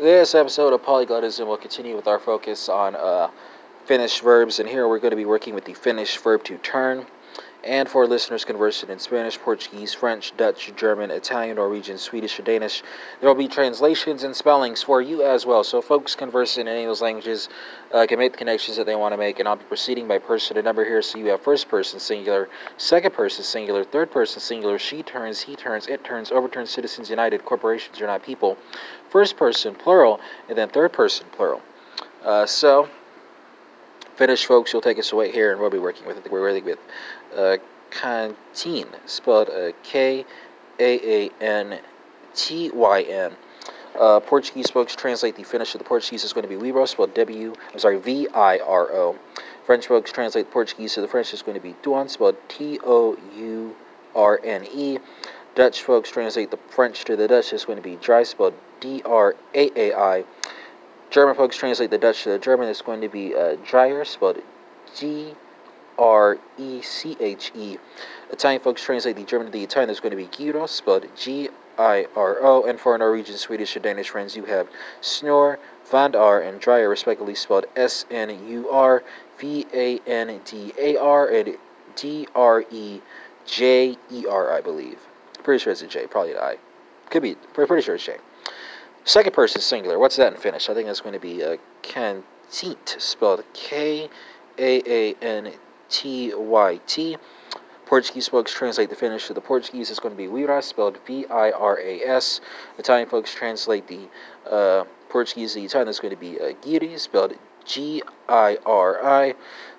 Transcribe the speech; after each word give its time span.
This 0.00 0.34
episode 0.34 0.72
of 0.72 0.82
Polyglotism 0.82 1.46
will 1.46 1.58
continue 1.58 1.94
with 1.94 2.06
our 2.06 2.18
focus 2.18 2.70
on 2.70 2.96
uh, 2.96 3.28
Finnish 3.84 4.22
verbs, 4.22 4.58
and 4.58 4.66
here 4.66 4.88
we're 4.88 4.98
going 4.98 5.10
to 5.10 5.16
be 5.16 5.26
working 5.26 5.54
with 5.54 5.66
the 5.66 5.74
Finnish 5.74 6.16
verb 6.16 6.42
to 6.44 6.56
turn. 6.56 7.04
And 7.62 7.88
for 7.88 8.06
listeners 8.06 8.44
conversing 8.46 8.88
in 8.88 8.98
Spanish, 8.98 9.38
Portuguese, 9.38 9.92
French, 9.92 10.34
Dutch, 10.38 10.72
German, 10.76 11.10
Italian, 11.10 11.56
Norwegian, 11.56 11.98
Swedish, 11.98 12.38
or 12.40 12.42
Danish, 12.42 12.82
there 13.20 13.28
will 13.28 13.36
be 13.36 13.48
translations 13.48 14.24
and 14.24 14.34
spellings 14.34 14.82
for 14.82 15.02
you 15.02 15.22
as 15.22 15.44
well. 15.44 15.62
So, 15.62 15.82
folks 15.82 16.14
conversing 16.14 16.62
in 16.62 16.68
any 16.68 16.84
of 16.84 16.88
those 16.88 17.02
languages 17.02 17.50
uh, 17.92 18.06
can 18.06 18.18
make 18.18 18.32
the 18.32 18.38
connections 18.38 18.78
that 18.78 18.86
they 18.86 18.94
want 18.94 19.12
to 19.12 19.18
make. 19.18 19.40
And 19.40 19.48
I'll 19.48 19.56
be 19.56 19.64
proceeding 19.64 20.08
by 20.08 20.18
person 20.18 20.56
and 20.56 20.64
number 20.64 20.86
here. 20.86 21.02
So, 21.02 21.18
you 21.18 21.26
have 21.26 21.42
first 21.42 21.68
person 21.68 22.00
singular, 22.00 22.48
second 22.78 23.12
person 23.12 23.44
singular, 23.44 23.84
third 23.84 24.10
person 24.10 24.40
singular, 24.40 24.78
she 24.78 25.02
turns, 25.02 25.42
he 25.42 25.54
turns, 25.54 25.86
it 25.86 26.02
turns, 26.02 26.32
overturns, 26.32 26.70
citizens 26.70 27.10
united, 27.10 27.44
corporations 27.44 28.00
are 28.00 28.06
not 28.06 28.22
people, 28.22 28.56
first 29.10 29.36
person 29.36 29.74
plural, 29.74 30.18
and 30.48 30.56
then 30.56 30.70
third 30.70 30.94
person 30.94 31.26
plural. 31.32 31.60
Uh, 32.24 32.46
so, 32.46 32.88
Finnish 34.20 34.44
folks, 34.44 34.70
you'll 34.70 34.82
take 34.82 34.98
us 34.98 35.12
away 35.12 35.32
here, 35.32 35.50
and 35.50 35.58
we'll 35.58 35.70
be 35.70 35.78
working 35.78 36.06
with 36.06 36.18
it. 36.18 36.30
We're 36.30 36.42
working 36.42 36.66
with 36.66 36.78
uh, 37.34 37.56
Kaantyn, 37.90 38.86
spelled 39.06 39.48
uh, 39.48 39.72
K 39.82 40.26
A 40.78 41.24
A 41.24 41.30
N 41.40 41.78
T 42.34 42.70
Y 42.70 43.00
N. 43.00 43.32
Uh, 43.98 44.20
Portuguese 44.20 44.68
folks 44.68 44.94
translate 44.94 45.36
the 45.36 45.42
Finnish 45.42 45.72
to 45.72 45.78
the 45.78 45.84
Portuguese 45.84 46.22
is 46.22 46.34
going 46.34 46.46
to 46.46 46.54
be 46.54 46.56
Viro, 46.56 46.84
spelled 46.84 47.14
W. 47.14 47.54
I'm 47.72 47.78
sorry, 47.78 47.98
V 47.98 48.28
I 48.34 48.58
R 48.58 48.92
O. 48.92 49.18
French 49.64 49.86
folks 49.86 50.12
translate 50.12 50.44
the 50.44 50.52
Portuguese 50.52 50.92
to 50.96 51.00
the 51.00 51.08
French 51.08 51.32
is 51.32 51.40
going 51.40 51.56
to 51.56 51.62
be 51.62 51.74
Tourne, 51.82 52.10
spelled 52.10 52.36
T 52.48 52.78
O 52.84 53.16
U 53.34 53.74
R 54.14 54.38
N 54.44 54.66
E. 54.70 54.98
Dutch 55.54 55.82
folks 55.82 56.10
translate 56.10 56.50
the 56.50 56.58
French 56.68 57.06
to 57.06 57.16
the 57.16 57.26
Dutch 57.26 57.54
is 57.54 57.64
going 57.64 57.76
to 57.76 57.82
be 57.82 57.96
Dry, 57.96 58.24
spelled 58.24 58.52
D 58.80 59.00
R 59.06 59.34
A 59.54 59.70
A 59.80 59.94
I. 59.94 60.24
German 61.10 61.34
folks 61.34 61.56
translate 61.56 61.90
the 61.90 61.98
Dutch 61.98 62.22
to 62.22 62.30
the 62.30 62.38
German. 62.38 62.68
It's 62.68 62.82
going 62.82 63.00
to 63.00 63.08
be 63.08 63.34
uh, 63.34 63.56
Dreyer, 63.66 64.04
spelled 64.04 64.38
G 64.96 65.34
R 65.98 66.38
E 66.56 66.82
C 66.82 67.16
H 67.18 67.50
E. 67.56 67.78
Italian 68.30 68.62
folks 68.62 68.82
translate 68.82 69.16
the 69.16 69.24
German 69.24 69.48
to 69.48 69.52
the 69.52 69.64
Italian. 69.64 69.90
It's 69.90 69.98
going 69.98 70.12
to 70.12 70.16
be 70.16 70.26
Giro, 70.26 70.66
spelled 70.66 71.06
G 71.16 71.48
I 71.76 72.06
R 72.14 72.38
O. 72.40 72.64
And 72.64 72.78
for 72.78 72.96
Norwegian, 72.96 73.36
Swedish, 73.36 73.74
and 73.74 73.82
Danish 73.82 74.10
friends, 74.10 74.36
you 74.36 74.44
have 74.44 74.68
Snor, 75.02 75.58
Vandar, 75.90 76.46
and 76.48 76.60
Dreyer, 76.60 76.88
respectively 76.88 77.34
spelled 77.34 77.66
S 77.74 78.06
N 78.08 78.30
U 78.48 78.70
R 78.70 79.02
V 79.38 79.66
A 79.74 79.98
N 80.06 80.40
D 80.44 80.72
A 80.78 80.96
R 80.96 81.28
and 81.28 81.56
D 81.96 82.28
R 82.36 82.64
E 82.70 83.00
J 83.46 83.96
E 84.12 84.26
R, 84.26 84.52
I 84.52 84.60
believe. 84.60 85.00
Pretty 85.42 85.60
sure 85.60 85.72
it's 85.72 85.82
a 85.82 85.88
J, 85.88 86.06
probably 86.06 86.32
an 86.32 86.38
I. 86.38 86.58
Could 87.10 87.22
be, 87.22 87.34
pretty 87.52 87.82
sure 87.82 87.96
it's 87.96 88.04
J. 88.04 88.18
Second 89.04 89.32
person 89.32 89.60
singular. 89.60 89.98
What's 89.98 90.16
that 90.16 90.32
in 90.32 90.38
Finnish? 90.38 90.68
I 90.68 90.74
think 90.74 90.86
that's 90.86 91.00
going 91.00 91.14
to 91.14 91.20
be 91.20 91.42
uh, 91.42 91.56
Kaantyt, 91.82 93.00
spelled 93.00 93.44
K 93.54 94.08
A 94.58 94.82
A 94.86 95.14
N 95.22 95.52
T 95.88 96.32
Y 96.34 96.80
T. 96.86 97.16
Portuguese 97.86 98.28
folks 98.28 98.52
translate 98.52 98.88
the 98.88 98.94
Finnish 98.94 99.26
to 99.26 99.34
the 99.34 99.40
Portuguese. 99.40 99.90
It's 99.90 99.98
going 99.98 100.14
to 100.14 100.16
be 100.16 100.28
Viras, 100.28 100.64
spelled 100.64 100.98
V 101.06 101.26
I 101.26 101.50
R 101.50 101.80
A 101.80 102.02
S. 102.02 102.40
Italian 102.78 103.08
folks 103.08 103.34
translate 103.34 103.88
the 103.88 104.08
uh, 104.48 104.84
Portuguese 105.08 105.54
to 105.54 105.60
the 105.60 105.64
Italian. 105.64 105.88
It's 105.88 105.98
going 105.98 106.14
to 106.14 106.20
be 106.20 106.38
uh, 106.38 106.52
Giri, 106.62 106.96
spelled 106.98 107.34
G 107.64 108.02
I 108.28 108.58
R 108.64 109.04
I. 109.04 109.34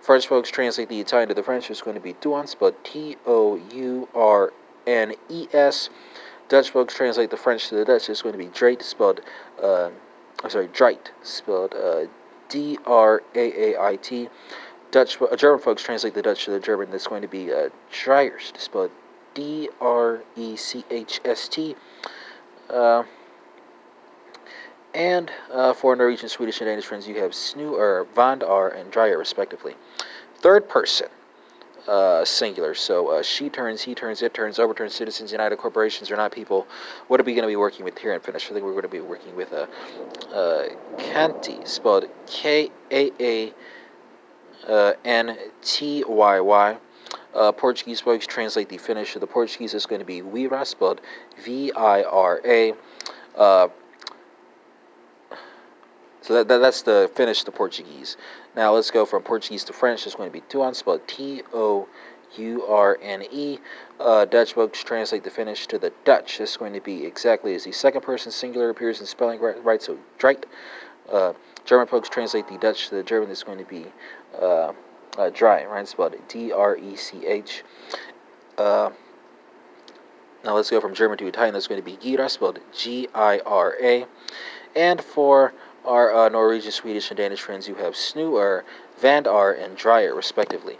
French 0.00 0.28
folks 0.28 0.50
translate 0.50 0.88
the 0.88 1.00
Italian 1.00 1.28
to 1.30 1.34
the 1.34 1.42
French. 1.42 1.68
It's 1.68 1.82
going 1.82 1.96
to 1.96 2.00
be 2.00 2.12
Tourne, 2.12 2.46
spelled 2.46 2.76
T 2.84 3.16
O 3.26 3.56
U 3.74 4.08
R 4.14 4.52
N 4.86 5.14
E 5.28 5.48
S. 5.52 5.90
Dutch 6.48 6.70
folks 6.70 6.94
translate 6.94 7.30
the 7.30 7.36
French 7.36 7.68
to 7.68 7.74
the 7.74 7.84
Dutch. 7.84 8.08
It's 8.08 8.22
going 8.22 8.32
to 8.32 8.38
be 8.38 8.46
Drait, 8.46 8.82
spelled, 8.82 9.20
uh, 9.62 9.90
I'm 10.44 10.50
sorry, 10.50 10.68
Dreit, 10.68 11.10
spelled 11.22 11.74
uh, 11.74 12.04
D 12.48 12.78
R 12.86 13.22
A 13.34 13.74
A 13.74 13.80
I 13.80 13.96
T. 13.96 14.28
Dutch, 14.92 15.20
uh, 15.20 15.34
German 15.36 15.60
folks 15.60 15.82
translate 15.82 16.14
the 16.14 16.22
Dutch 16.22 16.44
to 16.44 16.52
the 16.52 16.60
German. 16.60 16.90
That's 16.90 17.06
going 17.06 17.22
to 17.22 17.28
be 17.28 17.52
uh, 17.52 17.68
spelled 17.90 18.92
D 19.34 19.68
R 19.80 20.22
E 20.36 20.56
C 20.56 20.84
H 20.90 21.20
S 21.24 21.48
T. 21.48 21.74
Uh, 22.70 23.02
and 24.94 25.30
uh, 25.52 25.74
for 25.74 25.94
Norwegian, 25.94 26.28
Swedish, 26.28 26.60
and 26.60 26.68
Danish 26.68 26.86
friends, 26.86 27.06
you 27.06 27.16
have 27.16 27.32
Snu 27.32 27.72
or 27.72 28.06
Vandar 28.14 28.68
and 28.68 28.90
Dreyer, 28.90 29.18
respectively. 29.18 29.74
Third 30.38 30.68
person 30.68 31.08
uh, 31.88 32.24
singular. 32.24 32.74
So 32.74 33.08
uh, 33.08 33.22
she 33.22 33.48
turns, 33.48 33.82
he 33.82 33.94
turns, 33.94 34.22
it 34.22 34.34
turns, 34.34 34.58
overturns, 34.58 34.94
citizens 34.94 35.32
united, 35.32 35.56
corporations 35.58 36.10
are 36.10 36.16
not 36.16 36.32
people. 36.32 36.66
What 37.08 37.20
are 37.20 37.24
we 37.24 37.32
going 37.32 37.42
to 37.42 37.48
be 37.48 37.56
working 37.56 37.84
with 37.84 37.98
here 37.98 38.12
in 38.12 38.20
Finnish? 38.20 38.50
I 38.50 38.54
think 38.54 38.64
we're 38.64 38.72
going 38.72 38.82
to 38.82 38.88
be 38.88 39.00
working 39.00 39.34
with 39.36 39.52
a 39.52 39.68
uh, 40.32 40.34
uh, 40.34 40.68
Kanti, 40.98 41.66
spelled 41.66 42.06
K 42.26 42.70
A 42.90 43.52
A 44.68 44.94
N 45.04 45.36
T 45.62 46.04
Y 46.06 46.40
Y. 46.40 46.76
Uh, 47.34 47.52
Portuguese 47.52 48.00
folks 48.00 48.26
translate 48.26 48.68
the 48.68 48.78
Finnish 48.78 49.14
of 49.14 49.20
the 49.20 49.26
Portuguese 49.26 49.74
is 49.74 49.84
going 49.84 50.00
to 50.00 50.06
be 50.06 50.22
Vira, 50.22 50.64
spelled 50.64 51.00
V 51.44 51.70
I 51.72 52.02
R 52.02 52.40
A. 52.44 52.72
So 56.26 56.34
that, 56.34 56.48
that, 56.48 56.58
that's 56.58 56.82
the 56.82 57.08
Finnish 57.14 57.44
to 57.44 57.52
Portuguese. 57.52 58.16
Now 58.56 58.74
let's 58.74 58.90
go 58.90 59.06
from 59.06 59.22
Portuguese 59.22 59.62
to 59.64 59.72
French. 59.72 60.06
It's 60.06 60.16
going 60.16 60.28
to 60.28 60.32
be 60.32 60.40
Tourne, 60.48 60.74
spelled 60.74 61.06
T 61.06 61.42
O 61.54 61.86
U 62.36 62.66
R 62.66 62.98
N 63.00 63.22
E. 63.30 63.60
Uh, 64.00 64.24
Dutch 64.24 64.54
folks 64.54 64.82
translate 64.82 65.22
the 65.22 65.30
Finnish 65.30 65.68
to 65.68 65.78
the 65.78 65.92
Dutch. 66.02 66.40
Is 66.40 66.56
going 66.56 66.72
to 66.72 66.80
be 66.80 67.04
exactly 67.06 67.54
as 67.54 67.62
the 67.62 67.70
second 67.70 68.00
person 68.00 68.32
singular 68.32 68.70
appears 68.70 68.98
in 68.98 69.06
spelling 69.06 69.38
right, 69.38 69.62
right 69.62 69.80
so 69.80 69.96
Dreit. 70.18 70.46
Uh, 71.12 71.32
German 71.64 71.86
folks 71.86 72.08
translate 72.08 72.48
the 72.48 72.58
Dutch 72.58 72.88
to 72.88 72.96
the 72.96 73.04
German. 73.04 73.30
Is 73.30 73.44
going 73.44 73.58
to 73.58 73.64
be 73.64 73.86
uh, 74.36 74.72
uh, 75.16 75.30
dry, 75.32 75.64
right? 75.64 75.86
Spelled 75.86 76.16
D 76.26 76.50
R 76.50 76.76
E 76.76 76.96
C 76.96 77.24
H. 77.24 77.62
Uh, 78.58 78.90
now 80.44 80.56
let's 80.56 80.70
go 80.70 80.80
from 80.80 80.92
German 80.92 81.18
to 81.18 81.26
Italian. 81.28 81.54
That's 81.54 81.68
going 81.68 81.80
to 81.80 81.84
be 81.84 81.96
Gira, 81.96 82.28
spelled 82.28 82.58
G 82.76 83.06
I 83.14 83.38
R 83.46 83.76
A. 83.80 84.06
And 84.74 85.00
for 85.00 85.54
our 85.86 86.14
uh, 86.14 86.28
Norwegian, 86.28 86.72
Swedish, 86.72 87.10
and 87.10 87.16
Danish 87.16 87.40
friends, 87.40 87.68
you 87.68 87.74
have 87.76 87.94
Snuer, 87.94 88.62
Vandar, 89.00 89.52
and 89.52 89.76
Dreyer, 89.76 90.14
respectively. 90.14 90.78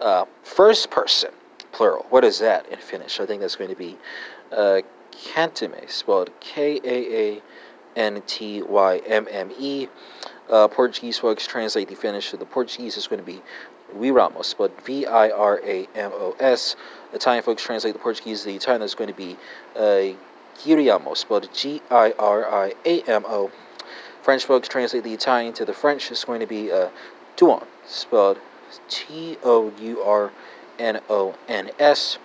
Uh, 0.00 0.24
first 0.42 0.90
person, 0.90 1.30
plural. 1.72 2.06
What 2.10 2.24
is 2.24 2.38
that 2.40 2.66
in 2.68 2.78
Finnish? 2.78 3.20
I 3.20 3.26
think 3.26 3.40
that's 3.40 3.56
going 3.56 3.70
to 3.70 3.76
be 3.76 3.96
uh, 4.52 4.80
Kantime, 5.12 5.88
spelled 5.90 6.30
K 6.40 6.80
A 6.84 7.36
A 7.36 7.42
N 7.96 8.22
T 8.26 8.62
Y 8.62 8.98
M 9.06 9.26
M 9.30 9.50
E. 9.58 9.88
Uh, 10.48 10.68
Portuguese 10.68 11.18
folks 11.18 11.46
translate 11.46 11.88
the 11.88 11.96
Finnish 11.96 12.30
to 12.30 12.36
the 12.36 12.44
Portuguese. 12.44 12.96
It's 12.96 13.06
going 13.06 13.20
to 13.20 13.26
be 13.26 13.42
Viramos, 13.94 14.44
spelled 14.44 14.72
V 14.82 15.06
I 15.06 15.30
R 15.30 15.60
A 15.64 15.88
M 15.94 16.12
O 16.14 16.36
S. 16.38 16.76
Italian 17.12 17.42
folks 17.42 17.62
translate 17.62 17.94
the 17.94 17.98
Portuguese 17.98 18.40
to 18.40 18.48
the 18.48 18.56
Italian. 18.56 18.82
It's 18.82 18.94
going 18.94 19.10
to 19.10 19.16
be 19.16 19.36
uh, 19.76 20.14
Giriamo, 20.58 21.16
spelled 21.16 21.48
G 21.54 21.80
I 21.90 22.12
R 22.18 22.48
I 22.48 22.74
A 22.84 23.02
M 23.02 23.24
O. 23.26 23.50
French 24.26 24.44
folks 24.44 24.66
translate 24.66 25.04
the 25.04 25.14
Italian 25.14 25.52
to 25.52 25.64
the 25.64 25.72
French. 25.72 26.10
It's 26.10 26.24
going 26.24 26.40
to 26.40 26.48
be 26.48 26.72
uh, 26.72 26.88
Tourne, 27.36 27.64
spelled 27.86 28.40
T 28.88 29.38
O 29.44 29.72
U 29.80 30.02
R 30.02 30.32
N 30.80 30.98
O 31.08 31.36
N 31.46 31.70
S. 31.78 32.18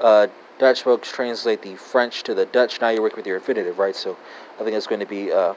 Uh, 0.00 0.26
Dutch 0.58 0.82
folks 0.82 1.08
translate 1.08 1.62
the 1.62 1.76
French 1.76 2.24
to 2.24 2.34
the 2.34 2.46
Dutch. 2.46 2.80
Now 2.80 2.88
you're 2.88 3.00
working 3.00 3.18
with 3.18 3.28
your 3.28 3.36
infinitive, 3.36 3.78
right? 3.78 3.94
So 3.94 4.16
I 4.58 4.64
think 4.64 4.76
it's 4.76 4.88
going 4.88 4.98
to 4.98 5.06
be 5.06 5.30
uh, 5.30 5.36
uh, 5.36 5.54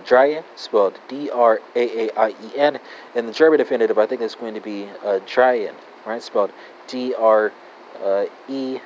Dreyen, 0.00 0.44
spelled 0.54 1.00
D 1.08 1.30
R 1.30 1.62
A 1.74 2.08
A 2.08 2.18
I 2.18 2.28
E 2.28 2.58
N. 2.58 2.78
And 3.14 3.26
the 3.26 3.32
German 3.32 3.60
infinitive, 3.60 3.96
I 3.96 4.04
think 4.04 4.20
it's 4.20 4.34
going 4.34 4.52
to 4.52 4.60
be 4.60 4.84
uh, 5.02 5.20
Dreyen, 5.20 5.72
right? 6.04 6.22
Spelled 6.22 6.52
D 6.88 7.14
R 7.14 7.54
uh, 8.02 8.26
E 8.50 8.80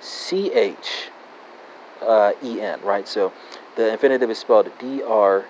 C 0.00 0.50
H 0.54 1.10
uh, 2.00 2.32
E 2.42 2.62
N, 2.62 2.80
right? 2.80 3.06
So 3.06 3.34
the 3.76 3.92
infinitive 3.92 4.30
is 4.30 4.38
spelled 4.38 4.70
D 4.78 5.02
R 5.02 5.44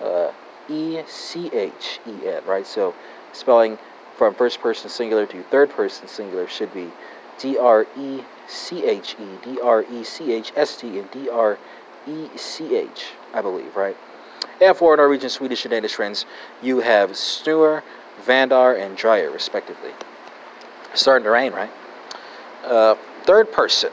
uh, 0.00 0.32
E 0.68 1.00
C 1.06 1.50
H 1.52 2.00
E 2.06 2.26
N, 2.26 2.44
right? 2.46 2.66
So 2.66 2.94
spelling 3.32 3.78
from 4.16 4.34
first 4.34 4.60
person 4.60 4.88
singular 4.90 5.26
to 5.26 5.42
third 5.44 5.70
person 5.70 6.08
singular 6.08 6.48
should 6.48 6.72
be 6.72 6.90
D 7.38 7.58
R 7.58 7.86
E 7.98 8.22
C 8.46 8.84
H 8.84 9.16
E, 9.20 9.26
D 9.44 9.60
R 9.60 9.84
E 9.90 10.04
C 10.04 10.32
H 10.32 10.52
S 10.56 10.76
T, 10.76 10.98
and 10.98 11.10
D 11.10 11.28
R 11.28 11.58
E 12.08 12.28
C 12.36 12.76
H, 12.76 13.12
I 13.34 13.42
believe, 13.42 13.76
right? 13.76 13.96
And 14.60 14.76
for 14.76 14.96
Norwegian, 14.96 15.28
Swedish, 15.28 15.64
and 15.64 15.72
Danish 15.72 15.94
friends, 15.94 16.24
you 16.62 16.80
have 16.80 17.10
Snur, 17.10 17.82
Vandar, 18.24 18.74
and 18.74 18.96
Dreyer, 18.96 19.30
respectively. 19.30 19.90
It's 20.92 21.02
starting 21.02 21.24
to 21.24 21.30
rain, 21.30 21.52
right? 21.52 21.70
Uh, 22.64 22.94
third 23.24 23.52
person, 23.52 23.92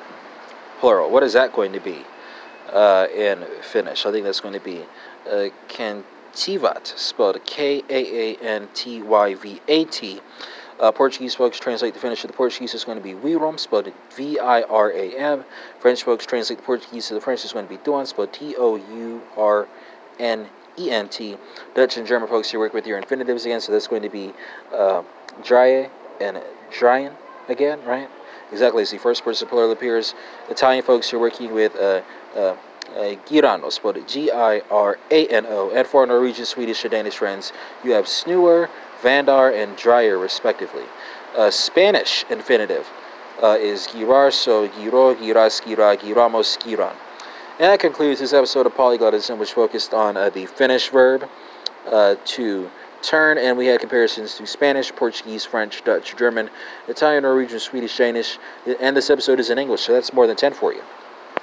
plural. 0.79 1.09
What 1.09 1.23
is 1.23 1.33
that 1.33 1.51
going 1.53 1.73
to 1.73 1.81
be 1.81 2.05
uh, 2.73 3.07
in 3.15 3.45
Finnish? 3.61 4.05
I 4.05 4.11
think 4.11 4.25
that's 4.25 4.41
going 4.41 4.53
to 4.53 4.59
be 4.59 4.83
uh, 5.29 5.49
Kantyvat, 5.69 6.87
spelled 6.97 7.43
K 7.45 7.83
A 7.89 8.33
A 8.33 8.35
N 8.41 8.67
T 8.73 9.01
Y 9.01 9.35
V 9.35 9.61
A 9.67 9.85
T. 9.85 10.19
Uh, 10.79 10.91
Portuguese 10.91 11.35
folks 11.35 11.59
translate 11.59 11.93
the 11.93 11.99
Finnish 11.99 12.21
to 12.21 12.27
the 12.27 12.33
Portuguese 12.33 12.73
is 12.73 12.83
going 12.83 12.97
to 12.97 13.03
be 13.03 13.13
Viram, 13.13 13.59
spelled 13.59 13.91
V 14.15 14.39
I 14.39 14.63
R 14.63 14.91
A 14.91 15.15
M. 15.15 15.45
French 15.79 16.03
folks 16.03 16.25
translate 16.25 16.59
the 16.59 16.65
Portuguese 16.65 17.07
to 17.07 17.13
the 17.13 17.21
French 17.21 17.45
is 17.45 17.53
going 17.53 17.65
to 17.65 17.69
be 17.69 17.77
Tourn, 17.77 18.05
spelled 18.05 18.33
T 18.33 18.55
O 18.57 18.75
U 18.75 19.21
R 19.37 19.67
N 20.19 20.47
E 20.77 20.91
N 20.91 21.07
T. 21.07 21.37
Dutch 21.75 21.97
and 21.97 22.07
German 22.07 22.27
folks, 22.27 22.51
you 22.51 22.59
work 22.59 22.73
with 22.73 22.87
your 22.87 22.97
infinitives 22.97 23.45
again, 23.45 23.61
so 23.61 23.71
that's 23.71 23.87
going 23.87 24.01
to 24.01 24.09
be 24.09 24.33
uh, 24.73 25.03
and 26.21 26.41
Dryan 26.71 27.13
again, 27.49 27.83
right? 27.85 28.09
Exactly. 28.51 28.85
See, 28.85 28.97
first 28.97 29.23
person 29.23 29.47
plural 29.47 29.71
appears. 29.71 30.13
Italian 30.49 30.83
folks, 30.83 31.11
you're 31.11 31.21
working 31.21 31.53
with 31.53 31.75
uh, 31.75 32.01
uh, 32.35 32.39
uh, 32.39 33.15
Girano, 33.27 33.71
spelled 33.71 34.07
G 34.07 34.31
I 34.31 34.59
R 34.69 34.97
A 35.09 35.27
N 35.27 35.45
O. 35.47 35.71
And 35.71 35.87
for 35.87 36.05
Norwegian, 36.05 36.45
Swedish, 36.45 36.83
and 36.83 36.91
Danish 36.91 37.17
friends, 37.17 37.51
you 37.83 37.91
have 37.93 38.07
Snewer, 38.07 38.69
Vandar, 39.01 39.51
and 39.51 39.75
Dryer, 39.75 40.17
respectively. 40.17 40.85
Uh, 41.35 41.49
Spanish 41.49 42.25
infinitive 42.29 42.87
uh, 43.41 43.57
is 43.59 43.87
girar, 43.87 44.31
so 44.31 44.67
giro, 44.67 45.15
giras, 45.15 45.61
gira, 45.63 45.97
giramos, 45.97 46.57
giran. 46.59 46.93
And 47.59 47.71
that 47.71 47.79
concludes 47.79 48.19
this 48.19 48.33
episode 48.33 48.65
of 48.65 48.73
Polyglotism, 48.75 49.37
which 49.37 49.53
focused 49.53 49.93
on 49.93 50.17
uh, 50.17 50.29
the 50.29 50.45
Finnish 50.45 50.89
verb 50.89 51.27
uh, 51.87 52.15
to 52.25 52.69
turn, 53.03 53.37
and 53.37 53.57
we 53.57 53.67
had 53.67 53.79
comparisons 53.79 54.35
to 54.35 54.47
Spanish, 54.47 54.93
Portuguese, 54.95 55.45
French, 55.45 55.83
Dutch, 55.83 56.15
German, 56.15 56.49
Italian, 56.87 57.23
Norwegian, 57.23 57.59
Swedish, 57.59 57.97
Danish, 57.97 58.39
and 58.79 58.95
this 58.97 59.09
episode 59.09 59.39
is 59.39 59.49
in 59.49 59.59
English, 59.59 59.81
so 59.81 59.93
that's 59.93 60.13
more 60.13 60.25
than 60.25 60.35
10 60.35 60.53
for 60.53 60.73
you. 60.73 60.81